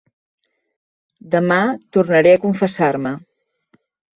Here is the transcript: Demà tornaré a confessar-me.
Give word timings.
Demà 1.35 1.59
tornaré 1.99 2.33
a 2.39 2.43
confessar-me. 2.47 3.17